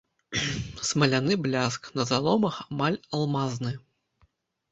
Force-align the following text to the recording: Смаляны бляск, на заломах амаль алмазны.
Смаляны 0.91 1.33
бляск, 1.43 1.81
на 1.99 2.05
заломах 2.11 2.57
амаль 2.69 2.99
алмазны. 3.17 3.71